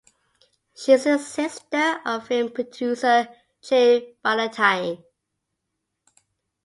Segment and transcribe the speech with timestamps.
[0.75, 3.27] She is the sister of film producer
[3.61, 5.03] Jane Ballantyne.